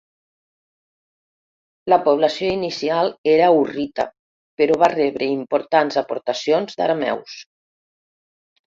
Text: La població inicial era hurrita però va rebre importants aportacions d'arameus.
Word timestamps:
La 1.93 1.99
població 2.07 2.49
inicial 2.55 3.11
era 3.35 3.51
hurrita 3.59 4.09
però 4.63 4.81
va 4.87 4.93
rebre 4.97 5.29
importants 5.39 6.03
aportacions 6.05 6.81
d'arameus. 6.83 7.43